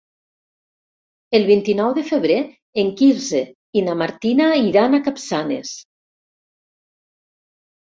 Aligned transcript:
El 1.39 1.43
vint-i-nou 1.49 1.91
de 1.97 2.03
febrer 2.07 2.37
en 2.85 2.89
Quirze 3.03 3.43
i 3.81 3.85
na 3.91 3.97
Martina 4.01 4.49
iran 4.71 4.97
a 4.97 5.03
Capçanes. 5.11 5.77